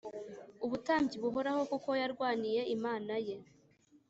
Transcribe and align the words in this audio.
ubutambyi 0.65 1.15
buhoraho 1.23 1.61
kuko 1.71 1.89
yarwaniye 2.01 2.61
Imana 2.75 3.13
ye 3.27 3.35